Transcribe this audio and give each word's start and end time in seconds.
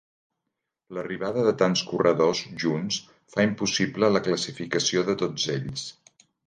L'arribada 0.97 1.43
de 1.49 1.53
tants 1.63 1.83
corredors 1.91 2.43
junts 2.65 2.99
fa 3.35 3.47
impossible 3.51 4.13
la 4.17 4.27
classificació 4.31 5.09
de 5.13 5.21
tots 5.25 5.49
ells. 5.61 5.91